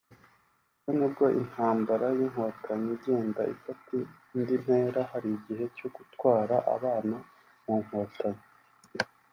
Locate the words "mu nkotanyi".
7.63-8.43